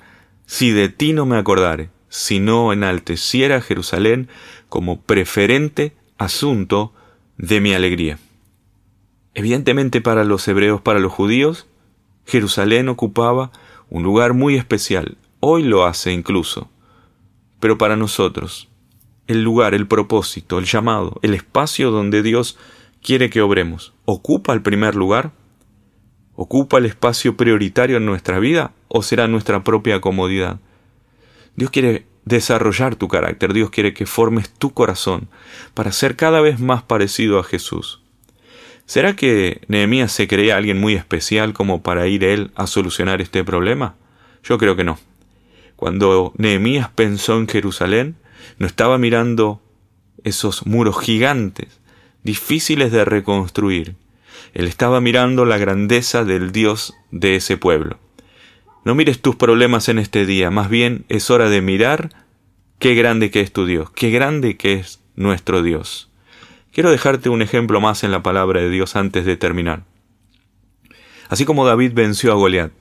si 0.45 0.71
de 0.71 0.89
ti 0.89 1.13
no 1.13 1.25
me 1.25 1.38
acordare, 1.38 1.89
si 2.09 2.39
no 2.39 2.74
enalteciera 2.74 3.62
Jerusalén 3.62 4.27
como 4.67 5.01
preferente 5.01 5.93
asunto 6.17 6.93
de 7.38 7.62
mi 7.62 7.74
alegría. 7.74 8.19
Evidentemente 9.33 10.01
para 10.01 10.24
los 10.24 10.48
hebreos, 10.48 10.81
para 10.81 11.00
los 11.00 11.13
judíos, 11.13 11.67
Jerusalén 12.25 12.89
ocupaba 12.89 13.51
un 13.89 14.03
lugar 14.03 14.33
muy 14.33 14.55
especial, 14.55 15.17
hoy 15.39 15.63
lo 15.63 15.86
hace 15.86 16.12
incluso. 16.12 16.69
Pero 17.59 17.77
para 17.77 17.95
nosotros, 17.95 18.68
el 19.29 19.43
lugar, 19.43 19.75
el 19.75 19.86
propósito, 19.86 20.57
el 20.57 20.65
llamado, 20.65 21.19
el 21.21 21.36
espacio 21.36 21.91
donde 21.91 22.24
Dios 22.24 22.57
quiere 23.03 23.29
que 23.29 23.41
obremos, 23.41 23.93
¿ocupa 24.05 24.53
el 24.53 24.63
primer 24.63 24.95
lugar? 24.95 25.33
¿Ocupa 26.36 26.79
el 26.79 26.88
espacio 26.88 27.38
prioritario 27.38 27.98
en 27.98 28.07
nuestra 28.07 28.39
vida 28.39 28.71
o 28.88 29.03
será 29.03 29.27
nuestra 29.27 29.63
propia 29.63 30.01
comodidad? 30.01 30.59
Dios 31.55 31.69
quiere 31.69 32.07
desarrollar 32.25 32.95
tu 32.95 33.07
carácter, 33.07 33.53
Dios 33.53 33.69
quiere 33.69 33.93
que 33.93 34.07
formes 34.07 34.50
tu 34.50 34.74
corazón 34.74 35.29
para 35.75 35.91
ser 35.91 36.15
cada 36.15 36.41
vez 36.41 36.59
más 36.59 36.81
parecido 36.81 37.38
a 37.38 37.43
Jesús. 37.43 38.01
¿Será 38.88 39.15
que 39.15 39.62
Nehemías 39.67 40.12
se 40.12 40.27
creía 40.27 40.57
alguien 40.57 40.79
muy 40.79 40.95
especial 40.95 41.53
como 41.53 41.83
para 41.83 42.07
ir 42.07 42.24
él 42.24 42.50
a 42.55 42.65
solucionar 42.65 43.21
este 43.21 43.43
problema? 43.43 43.93
Yo 44.43 44.57
creo 44.57 44.75
que 44.75 44.83
no. 44.83 44.98
Cuando 45.75 46.33
Nehemías 46.36 46.89
pensó 46.89 47.38
en 47.38 47.48
Jerusalén, 47.48 48.15
no 48.58 48.67
estaba 48.67 48.98
mirando 48.98 49.62
esos 50.24 50.65
muros 50.65 51.00
gigantes, 51.00 51.79
difíciles 52.24 52.91
de 52.91 53.05
reconstruir. 53.05 53.96
Él 54.53 54.65
estaba 54.65 55.01
mirando 55.01 55.46
la 55.46 55.58
grandeza 55.58 56.24
del 56.24 56.51
Dios 56.51 56.93
de 57.12 57.36
ese 57.36 57.58
pueblo. 57.58 58.00
No 58.86 58.96
mires 58.96 59.22
tus 59.22 59.36
problemas 59.36 59.89
en 59.89 60.00
este 60.00 60.25
día, 60.25 60.50
más 60.51 60.69
bien 60.69 61.05
es 61.10 61.29
hora 61.29 61.50
de 61.50 61.62
mirar 61.62 62.10
qué 62.79 62.96
grande 62.96 63.29
que 63.29 63.41
es 63.41 63.51
tu 63.51 63.65
Dios, 63.65 63.91
qué 63.91 64.10
grande 64.10 64.58
que 64.58 64.74
es 64.74 65.01
nuestro 65.15 65.62
Dios. 65.62 66.10
Quiero 66.72 66.91
dejarte 66.91 67.29
un 67.29 67.41
ejemplo 67.41 67.81
más 67.81 68.03
en 68.03 68.12
la 68.12 68.24
palabra 68.24 68.62
de 68.62 68.69
Dios 68.69 68.96
antes 68.96 69.25
de 69.25 69.38
terminar. 69.38 69.84
Así 71.27 71.46
como 71.46 71.65
David 71.65 71.91
venció 71.93 72.31
a 72.31 72.36
Goliat, 72.36 72.72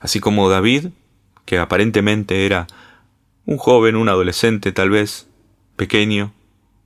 así 0.00 0.20
como 0.20 0.48
David, 0.48 0.88
que 1.44 1.58
aparentemente 1.58 2.46
era 2.46 2.66
un 3.48 3.56
joven, 3.56 3.96
un 3.96 4.10
adolescente 4.10 4.72
tal 4.72 4.90
vez, 4.90 5.26
pequeño, 5.76 6.34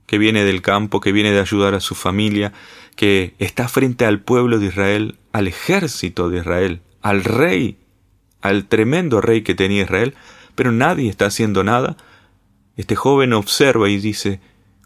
que 0.05 0.17
viene 0.17 0.45
del 0.45 0.61
campo, 0.61 1.01
que 1.01 1.11
viene 1.11 1.31
de 1.31 1.41
ayudar 1.41 1.73
a 1.73 1.81
su 1.81 1.93
familia, 1.93 2.53
que 2.95 3.33
está 3.37 3.67
frente 3.67 4.05
al 4.05 4.21
pueblo 4.21 4.59
de 4.59 4.67
Israel, 4.67 5.17
al 5.33 5.49
ejército 5.49 6.29
de 6.29 6.37
Israel, 6.37 6.79
al 7.01 7.25
rey, 7.25 7.79
al 8.39 8.65
tremendo 8.67 9.19
rey 9.19 9.41
que 9.41 9.55
tenía 9.55 9.81
Israel, 9.81 10.15
pero 10.55 10.71
nadie 10.71 11.09
está 11.09 11.25
haciendo 11.25 11.65
nada. 11.65 11.97
Este 12.77 12.95
joven 12.95 13.33
observa 13.33 13.89
y 13.89 13.97
dice, 13.97 14.39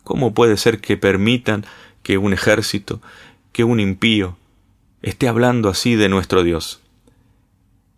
¿cómo 0.03 0.33
puede 0.33 0.57
ser 0.57 0.81
que 0.81 0.97
permitan 0.97 1.63
que 2.01 2.17
un 2.17 2.33
ejército, 2.33 3.03
que 3.51 3.63
un 3.63 3.79
impío, 3.79 4.35
esté 5.03 5.27
hablando 5.27 5.69
así 5.69 5.93
de 5.93 6.09
nuestro 6.09 6.41
Dios? 6.41 6.81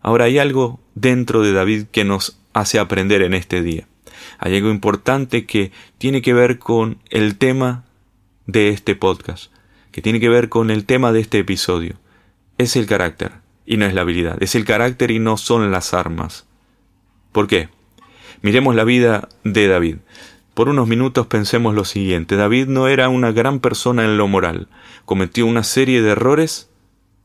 Ahora 0.02 0.26
hay 0.26 0.38
algo 0.38 0.82
dentro 1.00 1.42
de 1.42 1.54
David 1.54 1.86
que 1.92 2.04
nos 2.04 2.40
hace 2.54 2.80
aprender 2.80 3.22
en 3.22 3.34
este 3.34 3.62
día. 3.62 3.88
Hay 4.38 4.56
algo 4.56 4.70
importante 4.70 5.46
que 5.46 5.72
tiene 5.98 6.22
que 6.22 6.34
ver 6.34 6.60
con 6.60 7.00
el 7.10 7.38
tema 7.38 7.86
de 8.48 8.70
este 8.70 8.96
podcast, 8.96 9.52
que 9.92 10.02
tiene 10.02 10.20
que 10.20 10.30
ver 10.30 10.50
con 10.50 10.72
el 10.72 10.86
tema 10.86 11.12
de 11.12 11.22
este 11.22 11.40
episodio. 11.40 11.96
Es 12.58 12.76
el 12.76 12.86
carácter 12.86 13.32
y 13.66 13.78
no 13.78 13.86
es 13.86 13.94
la 13.94 14.02
habilidad, 14.02 14.42
es 14.42 14.56
el 14.56 14.66
carácter 14.66 15.12
y 15.12 15.20
no 15.20 15.38
son 15.38 15.72
las 15.72 15.94
armas. 15.94 16.46
¿Por 17.32 17.48
qué? 17.48 17.70
Miremos 18.42 18.76
la 18.76 18.84
vida 18.84 19.30
de 19.44 19.68
David. 19.68 19.98
Por 20.54 20.68
unos 20.68 20.88
minutos 20.88 21.28
pensemos 21.28 21.76
lo 21.76 21.86
siguiente. 21.86 22.36
David 22.36 22.68
no 22.68 22.88
era 22.88 23.08
una 23.08 23.32
gran 23.32 23.60
persona 23.60 24.04
en 24.04 24.18
lo 24.18 24.28
moral. 24.28 24.68
Cometió 25.06 25.46
una 25.46 25.64
serie 25.64 26.02
de 26.02 26.12
errores 26.12 26.70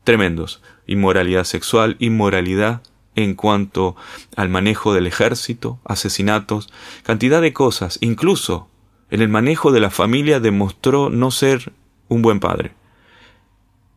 tremendos. 0.03 0.61
Inmoralidad 0.87 1.43
sexual, 1.43 1.97
inmoralidad 1.99 2.81
en 3.15 3.35
cuanto 3.35 3.95
al 4.35 4.49
manejo 4.49 4.93
del 4.93 5.07
ejército, 5.07 5.79
asesinatos, 5.85 6.69
cantidad 7.03 7.41
de 7.41 7.53
cosas, 7.53 7.97
incluso 8.01 8.67
en 9.09 9.21
el 9.21 9.29
manejo 9.29 9.71
de 9.71 9.79
la 9.79 9.89
familia 9.89 10.39
demostró 10.39 11.09
no 11.09 11.31
ser 11.31 11.73
un 12.07 12.21
buen 12.21 12.39
padre. 12.39 12.73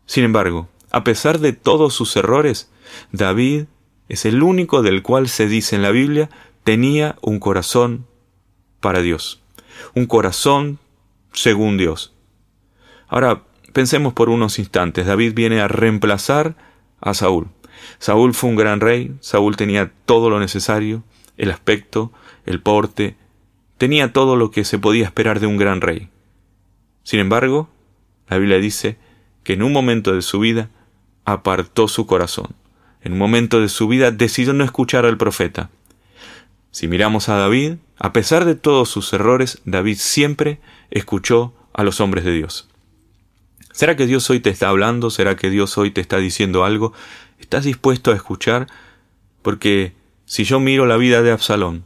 Sin 0.07 0.25
embargo, 0.25 0.69
a 0.91 1.05
pesar 1.05 1.39
de 1.39 1.53
todos 1.53 1.95
sus 1.95 2.17
errores, 2.17 2.71
David 3.13 3.65
es 4.09 4.25
el 4.25 4.43
único 4.43 4.83
del 4.83 5.03
cual 5.03 5.29
se 5.29 5.49
dice 5.49 5.77
en 5.77 5.83
la 5.83 5.91
Biblia 5.91 6.31
tenía 6.65 7.17
un 7.21 7.41
corazón 7.41 8.07
para 8.81 9.01
Dios, 9.01 9.43
un 9.95 10.07
corazón 10.07 10.79
según 11.33 11.77
Dios. 11.77 12.15
Ahora, 13.09 13.43
pensemos 13.73 14.13
por 14.13 14.29
unos 14.29 14.59
instantes, 14.59 15.07
David 15.07 15.35
viene 15.35 15.61
a 15.61 15.69
reemplazar 15.69 16.57
a 17.01 17.15
Saúl. 17.15 17.49
Saúl 17.99 18.35
fue 18.35 18.51
un 18.51 18.57
gran 18.57 18.81
rey, 18.81 19.15
Saúl 19.21 19.57
tenía 19.57 19.93
todo 20.07 20.31
lo 20.31 20.41
necesario, 20.41 21.03
el 21.37 21.51
aspecto, 21.51 22.13
el 22.47 22.61
porte, 22.61 23.17
tenía 23.79 24.13
todo 24.13 24.37
lo 24.37 24.51
que 24.51 24.65
se 24.65 24.79
podía 24.79 25.05
esperar 25.05 25.41
de 25.41 25.47
un 25.47 25.57
gran 25.57 25.81
rey. 25.81 26.09
Sin 27.05 27.21
embargo, 27.21 27.69
la 28.29 28.39
Biblia 28.39 28.59
dice 28.59 28.99
que 29.45 29.55
en 29.55 29.63
un 29.63 29.73
momento 29.73 30.15
de 30.15 30.23
su 30.23 30.41
vida 30.41 30.69
apartó 31.25 31.89
su 31.89 32.07
corazón. 32.07 32.55
En 33.03 33.13
un 33.13 33.19
momento 33.19 33.61
de 33.61 33.69
su 33.69 33.89
vida 33.89 34.11
decidió 34.11 34.53
no 34.53 34.65
escuchar 34.65 35.07
al 35.07 35.17
profeta. 35.17 35.71
Si 36.71 36.89
miramos 36.89 37.29
a 37.29 37.37
David, 37.37 37.77
a 37.99 38.13
pesar 38.13 38.45
de 38.45 38.55
todos 38.55 38.89
sus 38.89 39.13
errores, 39.13 39.61
David 39.65 39.97
siempre 39.99 40.61
escuchó 40.91 41.55
a 41.73 41.85
los 41.85 42.01
hombres 42.01 42.25
de 42.25 42.33
Dios. 42.33 42.69
¿Será 43.73 43.97
que 43.97 44.07
Dios 44.07 44.29
hoy 44.29 44.41
te 44.41 44.51
está 44.51 44.69
hablando? 44.69 45.11
¿Será 45.11 45.37
que 45.37 45.51
Dios 45.51 45.79
hoy 45.79 45.93
te 45.93 46.01
está 46.01 46.19
diciendo 46.19 46.65
algo? 46.65 46.93
¿Estás 47.39 47.65
dispuesto 47.65 48.11
a 48.11 48.17
escuchar? 48.17 48.67
Porque 49.43 49.93
si 50.27 50.45
yo 50.45 50.59
miro 50.59 50.87
la 50.87 50.97
vida 50.97 51.23
de 51.23 51.31
Absalón, 51.31 51.85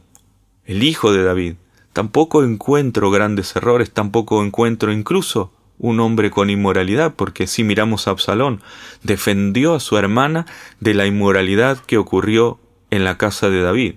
el 0.65 0.81
hijo 0.83 1.13
de 1.13 1.23
David, 1.23 1.55
tampoco 1.93 2.43
encuentro 2.43 3.11
grandes 3.11 3.55
errores, 3.55 3.91
tampoco 3.91 4.43
encuentro 4.43 4.91
incluso 4.91 5.53
un 5.77 5.99
hombre 5.99 6.31
con 6.31 6.49
inmoralidad, 6.49 7.13
porque 7.15 7.45
si 7.45 7.63
miramos 7.63 8.07
a 8.07 8.11
Absalón, 8.11 8.61
defendió 9.03 9.75
a 9.75 9.79
su 9.79 9.97
hermana 9.97 10.47
de 10.79 10.95
la 10.95 11.05
inmoralidad 11.05 11.77
que 11.77 11.97
ocurrió 11.97 12.59
en 12.89 13.03
la 13.03 13.17
casa 13.17 13.49
de 13.49 13.61
David. 13.61 13.95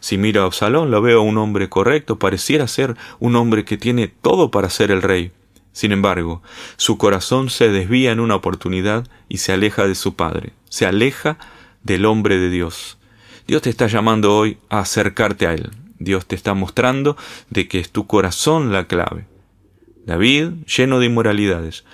Si 0.00 0.18
miro 0.18 0.42
a 0.42 0.46
Absalón, 0.46 0.90
lo 0.90 1.00
veo 1.00 1.22
un 1.22 1.38
hombre 1.38 1.68
correcto, 1.68 2.18
pareciera 2.18 2.68
ser 2.68 2.94
un 3.18 3.36
hombre 3.36 3.64
que 3.64 3.78
tiene 3.78 4.08
todo 4.08 4.50
para 4.50 4.68
ser 4.68 4.90
el 4.90 5.02
rey. 5.02 5.32
Sin 5.72 5.92
embargo, 5.92 6.42
su 6.76 6.98
corazón 6.98 7.50
se 7.50 7.70
desvía 7.70 8.12
en 8.12 8.20
una 8.20 8.34
oportunidad 8.34 9.08
y 9.28 9.38
se 9.38 9.52
aleja 9.52 9.86
de 9.86 9.94
su 9.94 10.14
Padre, 10.14 10.52
se 10.68 10.86
aleja 10.86 11.38
del 11.82 12.06
hombre 12.06 12.38
de 12.38 12.50
Dios. 12.50 12.98
Dios 13.46 13.62
te 13.62 13.70
está 13.70 13.86
llamando 13.86 14.36
hoy 14.36 14.58
a 14.68 14.80
acercarte 14.80 15.46
a 15.46 15.54
Él. 15.54 15.70
Dios 15.98 16.26
te 16.26 16.34
está 16.34 16.54
mostrando 16.54 17.16
de 17.50 17.68
que 17.68 17.78
es 17.78 17.90
tu 17.90 18.06
corazón 18.06 18.72
la 18.72 18.86
clave. 18.86 19.26
David, 20.06 20.52
lleno 20.66 20.98
de 20.98 21.06
inmoralidades. 21.06 21.84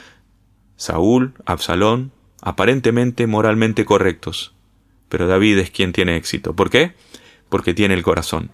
Saúl, 0.76 1.34
Absalón, 1.44 2.12
aparentemente 2.40 3.26
moralmente 3.26 3.84
correctos. 3.84 4.54
Pero 5.08 5.26
David 5.26 5.58
es 5.58 5.70
quien 5.70 5.92
tiene 5.92 6.16
éxito. 6.16 6.54
¿Por 6.54 6.70
qué? 6.70 6.94
Porque 7.48 7.74
tiene 7.74 7.94
el 7.94 8.02
corazón. 8.02 8.50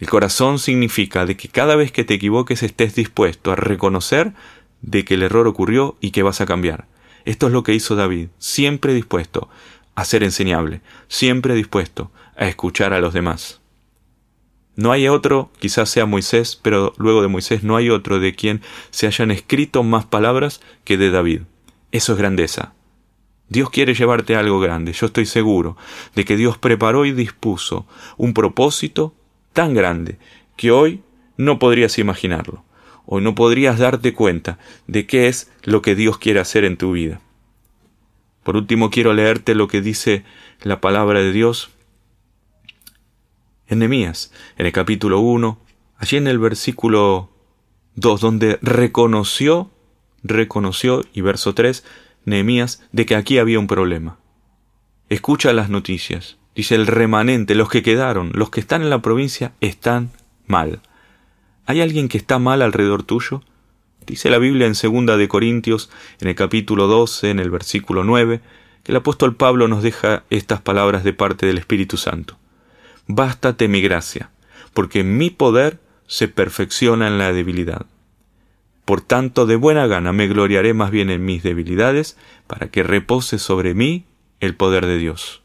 El 0.00 0.08
corazón 0.08 0.58
significa 0.58 1.26
de 1.26 1.36
que 1.36 1.48
cada 1.48 1.76
vez 1.76 1.92
que 1.92 2.04
te 2.04 2.14
equivoques 2.14 2.62
estés 2.62 2.94
dispuesto 2.94 3.52
a 3.52 3.56
reconocer 3.56 4.32
de 4.80 5.04
que 5.04 5.14
el 5.14 5.22
error 5.22 5.46
ocurrió 5.46 5.98
y 6.00 6.10
que 6.10 6.22
vas 6.22 6.40
a 6.40 6.46
cambiar. 6.46 6.86
Esto 7.26 7.48
es 7.48 7.52
lo 7.52 7.62
que 7.62 7.74
hizo 7.74 7.96
David, 7.96 8.28
siempre 8.38 8.94
dispuesto 8.94 9.50
a 9.94 10.06
ser 10.06 10.22
enseñable, 10.22 10.80
siempre 11.08 11.54
dispuesto 11.54 12.10
a 12.34 12.48
escuchar 12.48 12.94
a 12.94 13.00
los 13.00 13.12
demás. 13.12 13.60
No 14.74 14.90
hay 14.90 15.06
otro, 15.06 15.50
quizás 15.58 15.90
sea 15.90 16.06
Moisés, 16.06 16.58
pero 16.60 16.94
luego 16.96 17.20
de 17.20 17.28
Moisés 17.28 17.62
no 17.62 17.76
hay 17.76 17.90
otro 17.90 18.20
de 18.20 18.34
quien 18.34 18.62
se 18.90 19.06
hayan 19.06 19.30
escrito 19.30 19.82
más 19.82 20.06
palabras 20.06 20.62
que 20.84 20.96
de 20.96 21.10
David. 21.10 21.42
Eso 21.92 22.12
es 22.12 22.18
grandeza. 22.18 22.72
Dios 23.50 23.68
quiere 23.68 23.92
llevarte 23.92 24.34
a 24.34 24.40
algo 24.40 24.60
grande. 24.60 24.94
Yo 24.94 25.06
estoy 25.06 25.26
seguro 25.26 25.76
de 26.14 26.24
que 26.24 26.38
Dios 26.38 26.56
preparó 26.56 27.04
y 27.04 27.12
dispuso 27.12 27.86
un 28.16 28.32
propósito 28.32 29.12
tan 29.52 29.74
grande 29.74 30.18
que 30.56 30.70
hoy 30.70 31.02
no 31.36 31.58
podrías 31.58 31.98
imaginarlo. 31.98 32.64
Hoy 33.06 33.22
no 33.22 33.34
podrías 33.34 33.78
darte 33.78 34.14
cuenta 34.14 34.58
de 34.86 35.06
qué 35.06 35.28
es 35.28 35.50
lo 35.64 35.82
que 35.82 35.94
Dios 35.94 36.18
quiere 36.18 36.40
hacer 36.40 36.64
en 36.64 36.76
tu 36.76 36.92
vida. 36.92 37.20
Por 38.42 38.56
último, 38.56 38.90
quiero 38.90 39.12
leerte 39.12 39.54
lo 39.54 39.68
que 39.68 39.80
dice 39.80 40.24
la 40.62 40.80
palabra 40.80 41.20
de 41.20 41.32
Dios 41.32 41.70
en 43.68 43.78
Nehemías, 43.78 44.32
en 44.58 44.66
el 44.66 44.72
capítulo 44.72 45.20
1, 45.20 45.58
allí 45.96 46.16
en 46.16 46.26
el 46.26 46.38
versículo 46.38 47.30
2, 47.94 48.20
donde 48.20 48.58
reconoció, 48.62 49.70
reconoció, 50.22 51.04
y 51.12 51.20
verso 51.20 51.54
3, 51.54 51.84
Nehemías, 52.24 52.82
de 52.90 53.06
que 53.06 53.14
aquí 53.14 53.38
había 53.38 53.60
un 53.60 53.68
problema. 53.68 54.18
Escucha 55.08 55.52
las 55.52 55.70
noticias. 55.70 56.39
Dice 56.60 56.74
el 56.74 56.86
remanente, 56.86 57.54
los 57.54 57.70
que 57.70 57.82
quedaron, 57.82 58.32
los 58.34 58.50
que 58.50 58.60
están 58.60 58.82
en 58.82 58.90
la 58.90 59.00
provincia 59.00 59.54
están 59.62 60.10
mal. 60.46 60.80
¿Hay 61.64 61.80
alguien 61.80 62.06
que 62.10 62.18
está 62.18 62.38
mal 62.38 62.60
alrededor 62.60 63.02
tuyo? 63.02 63.42
Dice 64.06 64.28
la 64.28 64.36
Biblia 64.36 64.66
en 64.66 64.74
2 64.74 65.16
de 65.16 65.26
Corintios, 65.26 65.88
en 66.20 66.28
el 66.28 66.34
capítulo 66.34 66.86
12, 66.86 67.30
en 67.30 67.38
el 67.38 67.48
versículo 67.48 68.04
9, 68.04 68.42
que 68.82 68.92
el 68.92 68.96
apóstol 68.96 69.36
Pablo 69.36 69.68
nos 69.68 69.82
deja 69.82 70.24
estas 70.28 70.60
palabras 70.60 71.02
de 71.02 71.14
parte 71.14 71.46
del 71.46 71.56
Espíritu 71.56 71.96
Santo. 71.96 72.36
Bástate 73.06 73.66
mi 73.66 73.80
gracia, 73.80 74.28
porque 74.74 75.02
mi 75.02 75.30
poder 75.30 75.80
se 76.06 76.28
perfecciona 76.28 77.08
en 77.08 77.16
la 77.16 77.32
debilidad. 77.32 77.86
Por 78.84 79.00
tanto, 79.00 79.46
de 79.46 79.56
buena 79.56 79.86
gana 79.86 80.12
me 80.12 80.28
gloriaré 80.28 80.74
más 80.74 80.90
bien 80.90 81.08
en 81.08 81.24
mis 81.24 81.42
debilidades, 81.42 82.18
para 82.46 82.68
que 82.68 82.82
repose 82.82 83.38
sobre 83.38 83.72
mí 83.72 84.04
el 84.40 84.54
poder 84.56 84.84
de 84.84 84.98
Dios. 84.98 85.40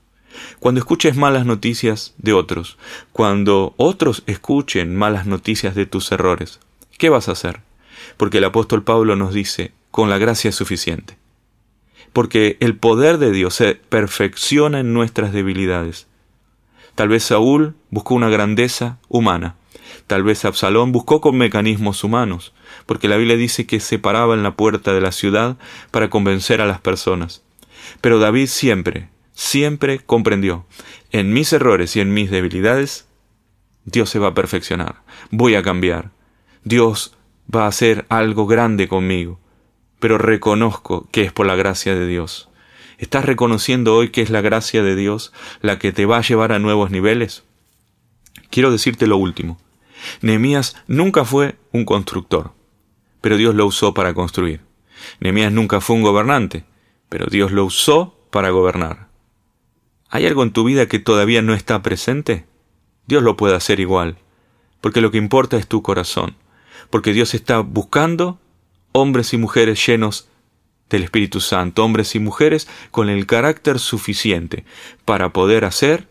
Cuando 0.60 0.80
escuches 0.80 1.16
malas 1.16 1.46
noticias 1.46 2.14
de 2.18 2.34
otros, 2.34 2.78
cuando 3.12 3.74
otros 3.78 4.24
escuchen 4.26 4.96
malas 4.96 5.26
noticias 5.26 5.76
de 5.76 5.86
tus 5.86 6.12
errores, 6.12 6.60
¿qué 6.98 7.10
vas 7.10 7.30
a 7.30 7.34
hacer? 7.34 7.62
Porque 8.18 8.40
el 8.40 8.44
apóstol 8.46 8.84
Pablo 8.84 9.16
nos 9.16 9.34
dice, 9.34 9.72
con 9.92 10.10
la 10.10 10.18
gracia 10.18 10.50
es 10.50 10.56
suficiente. 10.56 11.18
Porque 12.14 12.58
el 12.60 12.78
poder 12.78 13.18
de 13.18 13.32
Dios 13.32 13.56
se 13.56 13.76
perfecciona 13.76 14.80
en 14.80 14.94
nuestras 14.94 15.34
debilidades. 15.34 16.08
Tal 16.96 17.10
vez 17.10 17.24
Saúl 17.24 17.76
buscó 17.90 18.16
una 18.16 18.30
grandeza 18.30 19.00
humana. 19.10 19.56
Tal 20.08 20.24
vez 20.24 20.46
Absalón 20.46 20.92
buscó 20.92 21.20
con 21.20 21.38
mecanismos 21.38 22.04
humanos, 22.04 22.54
porque 22.86 23.08
la 23.08 23.18
Biblia 23.18 23.38
dice 23.38 23.66
que 23.66 23.80
se 23.80 24.00
paraba 24.00 24.34
en 24.34 24.44
la 24.44 24.56
puerta 24.56 24.94
de 24.94 25.02
la 25.02 25.12
ciudad 25.12 25.58
para 25.92 26.10
convencer 26.10 26.62
a 26.62 26.66
las 26.66 26.80
personas. 26.80 27.42
Pero 28.02 28.20
David 28.20 28.48
siempre, 28.48 29.10
siempre 29.36 30.00
comprendió, 30.00 30.66
en 31.12 31.32
mis 31.32 31.54
errores 31.54 31.96
y 31.96 32.02
en 32.02 32.14
mis 32.14 32.32
debilidades, 32.32 33.08
Dios 33.84 34.10
se 34.10 34.20
va 34.20 34.30
a 34.30 34.34
perfeccionar, 34.34 35.04
voy 35.30 35.56
a 35.56 35.62
cambiar, 35.62 36.10
Dios 36.64 37.16
va 37.54 37.66
a 37.66 37.68
hacer 37.68 38.06
algo 38.10 38.48
grande 38.48 38.88
conmigo, 38.88 39.40
pero 40.00 40.18
reconozco 40.18 41.08
que 41.12 41.22
es 41.22 41.32
por 41.32 41.46
la 41.46 41.56
gracia 41.56 41.94
de 41.94 42.08
Dios. 42.08 42.50
¿Estás 42.98 43.26
reconociendo 43.26 43.96
hoy 43.96 44.10
que 44.10 44.22
es 44.22 44.30
la 44.30 44.42
gracia 44.42 44.82
de 44.82 44.96
Dios 44.96 45.34
la 45.62 45.78
que 45.78 45.92
te 45.92 46.06
va 46.06 46.18
a 46.18 46.22
llevar 46.22 46.52
a 46.52 46.60
nuevos 46.60 46.92
niveles? 46.92 47.44
Quiero 48.50 48.72
decirte 48.72 49.06
lo 49.06 49.18
último. 49.18 49.60
Nehemías 50.22 50.78
nunca 50.88 51.26
fue 51.26 51.56
un 51.72 51.84
constructor, 51.86 52.54
pero 53.22 53.38
Dios 53.38 53.54
lo 53.54 53.66
usó 53.66 53.94
para 53.94 54.14
construir. 54.14 54.62
Nehemías 55.20 55.52
nunca 55.52 55.82
fue 55.82 55.98
un 55.98 56.04
gobernante, 56.04 56.64
pero 57.10 57.28
Dios 57.28 57.52
lo 57.52 57.66
usó 57.66 58.18
para 58.32 58.50
gobernar. 58.50 59.08
¿Hay 60.10 60.26
algo 60.26 60.44
en 60.44 60.52
tu 60.52 60.64
vida 60.64 60.88
que 60.88 61.00
todavía 61.00 61.42
no 61.42 61.54
está 61.54 61.82
presente? 61.82 62.46
Dios 63.08 63.24
lo 63.24 63.38
puede 63.38 63.56
hacer 63.56 63.80
igual, 63.80 64.18
porque 64.82 65.02
lo 65.02 65.12
que 65.12 65.18
importa 65.18 65.58
es 65.58 65.68
tu 65.68 65.82
corazón, 65.82 66.36
porque 66.90 67.14
Dios 67.14 67.34
está 67.34 67.60
buscando 67.60 68.40
hombres 68.92 69.34
y 69.34 69.38
mujeres 69.38 69.86
llenos 69.86 70.28
del 70.90 71.04
Espíritu 71.04 71.42
Santo, 71.42 71.84
hombres 71.84 72.16
y 72.16 72.20
mujeres 72.20 72.68
con 72.92 73.10
el 73.10 73.26
carácter 73.26 73.80
suficiente 73.80 74.66
para 75.04 75.34
poder 75.34 75.66
hacer 75.66 76.08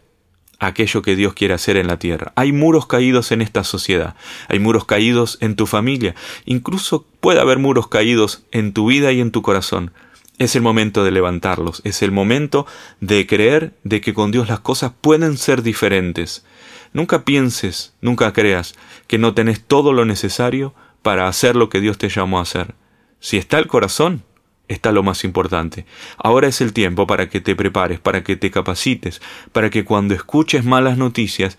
aquello 0.59 1.03
que 1.03 1.17
Dios 1.17 1.35
quiere 1.35 1.55
hacer 1.55 1.77
en 1.77 1.87
la 1.87 1.99
tierra. 1.99 2.33
Hay 2.37 2.53
muros 2.53 2.87
caídos 2.87 3.33
en 3.33 3.43
esta 3.43 3.65
sociedad, 3.65 4.17
hay 4.49 4.59
muros 4.59 4.85
caídos 4.85 5.39
en 5.41 5.57
tu 5.57 5.67
familia, 5.67 6.15
incluso 6.45 7.07
puede 7.21 7.41
haber 7.41 7.59
muros 7.59 7.89
caídos 7.89 8.45
en 8.51 8.73
tu 8.73 8.87
vida 8.87 9.13
y 9.13 9.21
en 9.21 9.31
tu 9.31 9.43
corazón. 9.43 9.93
Es 10.39 10.57
el 10.57 10.63
momento 10.63 11.05
de 11.05 11.13
levantarlos, 11.13 11.81
es 11.85 12.03
el 12.03 12.11
momento 12.11 12.67
de 13.01 13.25
creer 13.27 13.73
de 13.85 14.01
que 14.01 14.15
con 14.15 14.33
Dios 14.33 14.49
las 14.49 14.61
cosas 14.61 14.93
pueden 15.01 15.39
ser 15.39 15.63
diferentes. 15.63 16.45
Nunca 16.93 17.25
pienses, 17.25 17.95
nunca 18.01 18.33
creas 18.33 18.75
que 19.07 19.19
no 19.19 19.35
tenés 19.35 19.63
todo 19.63 19.93
lo 19.93 20.05
necesario 20.05 20.75
para 21.03 21.29
hacer 21.29 21.55
lo 21.55 21.69
que 21.69 21.81
Dios 21.81 21.99
te 21.99 22.09
llamó 22.09 22.39
a 22.39 22.43
hacer. 22.43 22.75
Si 23.21 23.37
está 23.37 23.59
el 23.59 23.69
corazón, 23.69 24.25
está 24.67 24.91
lo 24.91 25.05
más 25.05 25.23
importante. 25.23 25.87
Ahora 26.17 26.49
es 26.49 26.61
el 26.61 26.73
tiempo 26.73 27.07
para 27.07 27.29
que 27.29 27.41
te 27.41 27.55
prepares, 27.55 28.01
para 28.01 28.25
que 28.25 28.35
te 28.35 28.51
capacites, 28.51 29.23
para 29.53 29.71
que 29.71 29.85
cuando 29.85 30.15
escuches 30.15 30.65
malas 30.65 30.99
noticias, 30.99 31.59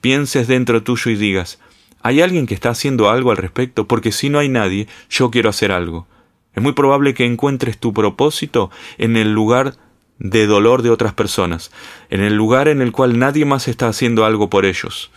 pienses 0.00 0.48
dentro 0.48 0.82
tuyo 0.82 1.12
y 1.12 1.16
digas, 1.16 1.60
¿hay 2.02 2.22
alguien 2.22 2.46
que 2.46 2.54
está 2.54 2.70
haciendo 2.70 3.08
algo 3.08 3.30
al 3.30 3.36
respecto? 3.36 3.86
Porque 3.86 4.10
si 4.10 4.30
no 4.30 4.40
hay 4.40 4.48
nadie, 4.48 4.88
yo 5.10 5.30
quiero 5.30 5.48
hacer 5.48 5.70
algo. 5.70 6.08
Es 6.56 6.62
muy 6.62 6.72
probable 6.72 7.14
que 7.14 7.26
encuentres 7.26 7.78
tu 7.78 7.92
propósito 7.92 8.70
en 8.96 9.16
el 9.16 9.32
lugar 9.32 9.74
de 10.18 10.46
dolor 10.46 10.80
de 10.80 10.90
otras 10.90 11.12
personas, 11.12 11.70
en 12.08 12.22
el 12.22 12.34
lugar 12.34 12.68
en 12.68 12.80
el 12.80 12.92
cual 12.92 13.18
nadie 13.18 13.44
más 13.44 13.68
está 13.68 13.88
haciendo 13.88 14.24
algo 14.24 14.48
por 14.48 14.64
ellos. 14.64 15.10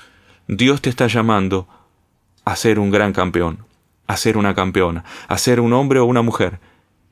Dios 0.48 0.82
te 0.82 0.90
está 0.90 1.08
llamando 1.08 1.68
a 2.44 2.58
ser 2.58 2.78
un 2.78 2.92
gran 2.92 3.14
campeón, 3.14 3.66
a 4.06 4.18
ser 4.18 4.36
una 4.36 4.54
campeona, 4.54 5.06
a 5.30 5.38
ser 5.38 5.62
un 5.62 5.72
hombre 5.72 6.00
o 6.00 6.06
una 6.06 6.22
mujer 6.22 6.60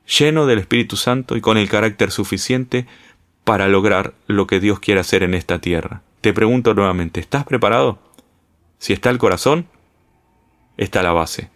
lleno 0.06 0.46
del 0.46 0.58
Espíritu 0.58 0.96
Santo 0.96 1.36
y 1.36 1.40
con 1.40 1.56
el 1.56 1.68
carácter 1.68 2.10
suficiente 2.10 2.86
para 3.44 3.66
lograr 3.66 4.12
lo 4.26 4.46
que 4.46 4.60
Dios 4.60 4.78
quiere 4.78 5.00
hacer 5.00 5.22
en 5.22 5.32
esta 5.32 5.58
tierra. 5.58 6.02
Te 6.20 6.34
pregunto 6.34 6.74
nuevamente, 6.74 7.20
¿estás 7.20 7.44
preparado? 7.44 7.98
Si 8.78 8.92
está 8.92 9.08
el 9.08 9.18
corazón, 9.18 9.66
está 10.76 11.02
la 11.02 11.12
base. 11.12 11.50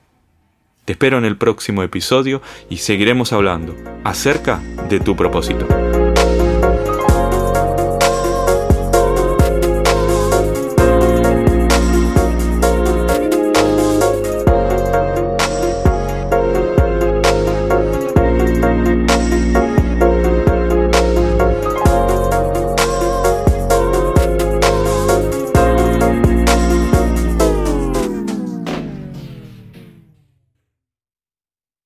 Te 0.85 0.95
espero 0.95 1.17
en 1.19 1.25
el 1.25 1.37
próximo 1.37 1.85
episodio 1.85 2.43
y 2.69 2.79
seguiremos 2.79 3.33
hablando 3.33 3.77
acerca 4.03 4.61
de 4.89 4.99
tu 4.99 5.15
propósito. 5.15 5.69